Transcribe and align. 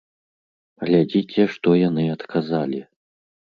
Глядзіце, 0.85 1.47
што 1.53 1.77
яны 1.83 2.03
адказалі! 2.17 2.79